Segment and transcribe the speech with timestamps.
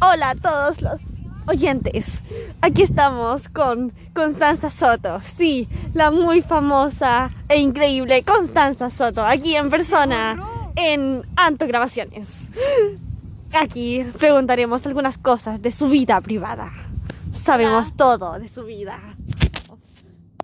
[0.00, 1.00] Hola a todos los
[1.46, 2.22] oyentes.
[2.60, 5.20] Aquí estamos con Constanza Soto.
[5.20, 9.24] Sí, la muy famosa e increíble Constanza Soto.
[9.24, 12.28] Aquí en persona en Anto Grabaciones.
[13.52, 16.70] Aquí preguntaremos algunas cosas de su vida privada.
[17.32, 18.98] Sabemos todo de su vida.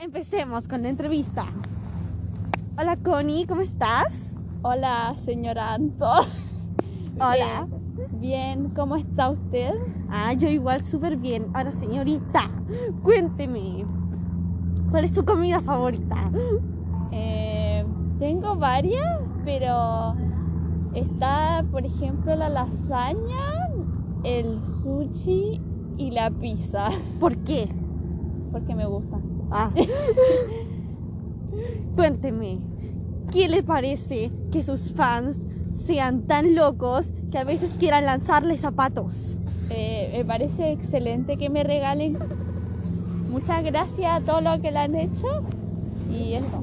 [0.01, 1.47] Empecemos con la entrevista.
[2.79, 4.35] Hola Connie, ¿cómo estás?
[4.63, 6.11] Hola, señora Anto.
[7.21, 7.67] Hola.
[7.69, 7.84] Bien,
[8.25, 9.75] bien, ¿cómo está usted?
[10.09, 11.47] Ah, yo igual súper bien.
[11.53, 12.51] Ahora señorita,
[13.03, 13.85] cuénteme.
[14.91, 16.31] ¿Cuál es su comida favorita?
[17.13, 17.85] Eh,
[18.19, 20.15] tengo varias, pero
[20.95, 23.69] está, por ejemplo, la lasaña,
[24.23, 25.61] el sushi
[25.99, 26.89] y la pizza,
[27.21, 27.69] ¿Por qué?
[28.51, 29.21] porque me gusta.
[29.51, 29.71] Ah.
[31.95, 32.59] Cuénteme,
[33.31, 39.39] ¿qué le parece que sus fans sean tan locos que a veces quieran lanzarle zapatos?
[39.69, 42.17] Eh, me parece excelente que me regalen.
[43.29, 45.43] Muchas gracias a todo lo que le han hecho.
[46.17, 46.63] Y eso.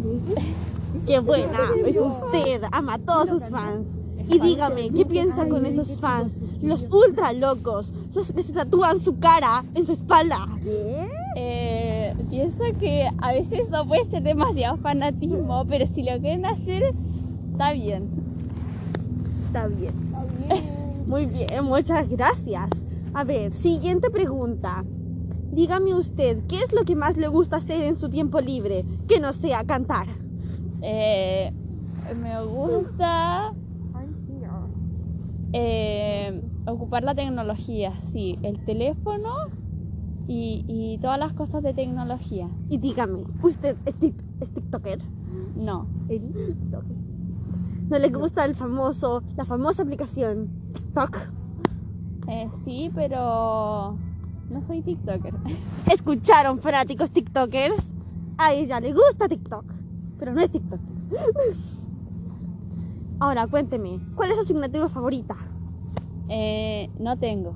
[1.06, 1.60] ¡Qué buena!
[1.86, 3.86] Es usted, ama a todos sus fans.
[4.30, 6.40] Y dígame, ¿qué piensa con esos fans?
[6.62, 10.48] Los ultra locos, los que se tatúan su cara en su espalda.
[11.36, 16.96] Eh, pienso que a veces no puede ser demasiado fanatismo, pero si lo quieren hacer,
[17.52, 18.21] está bien.
[19.52, 19.94] Está bien.
[21.08, 22.70] Muy bien, muchas gracias.
[23.14, 24.86] A ver, siguiente pregunta.
[25.52, 28.86] Dígame usted, ¿qué es lo que más le gusta hacer en su tiempo libre?
[29.10, 30.08] Que no sea cantar.
[30.82, 31.52] Eh,
[32.16, 33.52] me gusta
[35.52, 39.30] eh, ocupar la tecnología, sí, el teléfono
[40.30, 42.50] y, y todas las cosas de tecnología.
[42.70, 45.00] Y dígame, ¿usted es, tic- es TikToker?
[45.58, 45.88] No,
[47.92, 51.18] ¿No le gusta el famoso, la famosa aplicación TikTok?
[52.30, 53.98] eh, sí, pero
[54.50, 55.34] no soy TikToker.
[55.92, 57.84] ¿Escucharon fanáticos TikTokers?
[58.38, 59.66] A ella le gusta TikTok,
[60.18, 60.80] pero no es TikTok.
[63.20, 65.36] Ahora, cuénteme, ¿cuál es su asignatura favorita?
[66.30, 67.56] Eh, no tengo.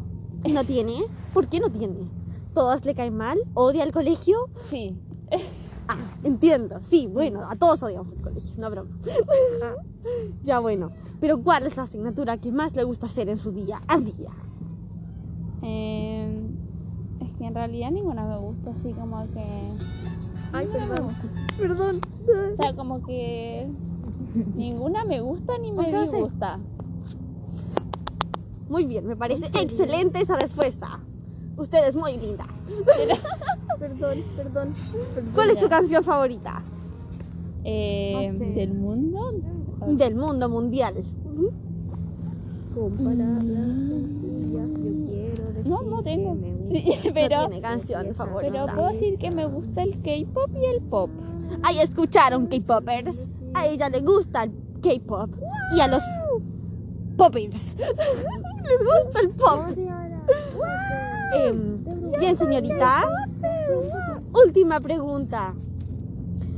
[0.49, 1.05] ¿No tiene?
[1.33, 2.09] ¿Por qué no tiene?
[2.53, 3.39] ¿Todas le caen mal?
[3.53, 4.49] ¿Odia el colegio?
[4.69, 4.99] Sí,
[5.87, 6.79] Ah, entiendo.
[6.81, 8.89] Sí, bueno, a todos odiamos el colegio, no broma.
[10.43, 10.91] ya bueno.
[11.19, 14.29] Pero ¿cuál es la asignatura que más le gusta hacer en su día a día?
[15.61, 16.47] eh,
[17.21, 19.45] es que en realidad ninguna me gusta, así como que...
[20.53, 21.07] Ay, perdón.
[21.59, 22.01] Perdón.
[22.53, 23.67] O sea, como que
[24.55, 26.11] ninguna me gusta ni me O sea, sí.
[26.11, 26.59] disgusta.
[28.69, 30.99] Muy bien, me parece excelente esa respuesta.
[31.57, 32.45] Usted es muy linda.
[33.79, 34.73] Perdón, perdón.
[35.33, 36.63] ¿Cuál es su canción favorita?
[37.63, 38.45] Eh, No sé.
[38.51, 39.31] ¿Del mundo?
[39.87, 41.03] Del mundo mundial.
[42.73, 46.33] Con palabras sencillas, yo quiero decir No, no tengo.
[46.35, 46.51] que me
[46.81, 47.09] gusta.
[47.13, 48.51] pero, no tiene canción favorita.
[48.65, 51.09] pero puedo decir que me gusta el K-pop y el pop.
[51.63, 53.27] Ahí escucharon K-popers.
[53.53, 54.51] A ella le gusta el
[54.81, 55.29] K-pop.
[55.75, 56.03] Y a los
[57.17, 59.61] poppers les gusta el pop.
[61.35, 61.83] Em,
[62.19, 63.07] bien, señorita.
[64.45, 65.53] Última pregunta.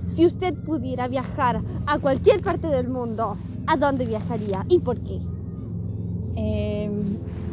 [0.07, 3.35] Si usted pudiera viajar a cualquier parte del mundo,
[3.67, 5.19] ¿a dónde viajaría y por qué?
[6.35, 6.89] Eh,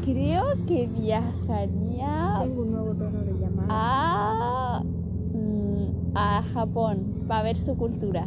[0.05, 3.67] creo que viajaría Tengo un nuevo tono de llamada.
[3.69, 5.87] a, mm,
[6.17, 8.27] a Japón para ver su cultura.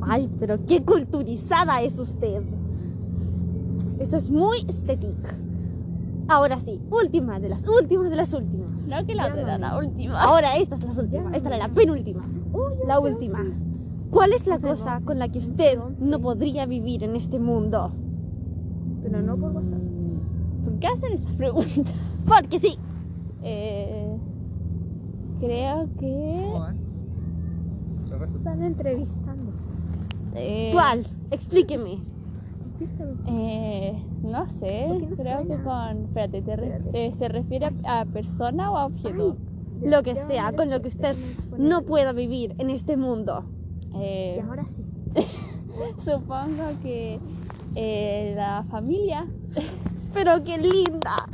[0.00, 2.42] Ay, pero qué culturizada es usted.
[3.98, 5.28] Esto es muy estético.
[6.28, 8.86] Ahora sí, última de las últimas de las últimas.
[8.86, 10.18] No que la otra era la última.
[10.20, 12.28] Ahora esta es la última, esta era la penúltima.
[12.86, 13.38] La última.
[14.10, 17.92] ¿Cuál es la cosa con la que usted no podría vivir en este mundo?
[19.02, 19.80] Pero no por WhatsApp.
[20.64, 21.94] ¿Por qué hacen esas preguntas?
[22.26, 22.78] Porque sí.
[23.42, 24.18] Eh,
[25.40, 26.52] creo que...
[28.24, 29.52] Están entrevistando.
[30.34, 31.06] eh, ¿Cuál?
[31.30, 32.02] Explíqueme.
[33.26, 36.04] Eh, no sé, ¿Por qué no creo que con...
[36.06, 37.06] Espérate, te re- Espérate.
[37.06, 39.36] eh, ¿se refiere a, a persona o a objeto?
[39.82, 41.14] Lo que sea, con lo que usted
[41.56, 43.44] no pueda vivir en este mundo.
[43.94, 44.84] Eh, Y ahora sí.
[46.04, 47.20] supongo que
[47.76, 49.26] eh, la familia.
[50.14, 51.28] Pero qué linda.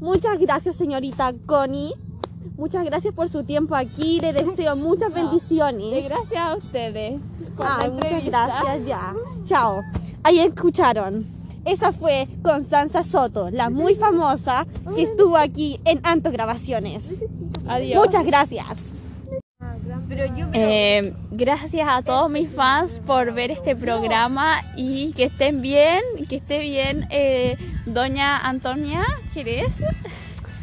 [0.00, 1.94] Muchas gracias, señorita Connie.
[2.56, 4.20] Muchas gracias por su tiempo aquí.
[4.20, 5.14] Le deseo muchas No.
[5.16, 6.04] bendiciones.
[6.08, 7.20] Gracias a ustedes.
[7.56, 9.14] por la muchas gracias, ya.
[9.44, 9.82] Chao.
[10.24, 11.24] Ahí escucharon.
[11.64, 17.06] Esa fue Constanza Soto, la muy famosa que estuvo aquí en Anto Grabaciones.
[17.66, 18.04] Adiós.
[18.04, 18.94] Muchas gracias.
[20.52, 26.36] Eh, gracias a todos mis fans por ver este programa y que estén bien, que
[26.36, 27.56] esté bien eh,
[27.86, 29.02] Doña Antonia,
[29.32, 29.82] ¿quieres?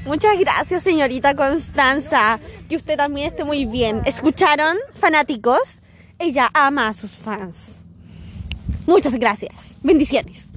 [0.05, 2.39] Muchas gracias, señorita Constanza.
[2.69, 4.01] Que usted también esté muy bien.
[4.05, 5.79] ¿Escucharon, fanáticos?
[6.17, 7.81] Ella ama a sus fans.
[8.87, 9.75] Muchas gracias.
[9.81, 10.50] Bendiciones.